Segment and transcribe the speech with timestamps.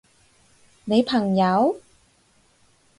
[0.85, 1.79] 你朋友？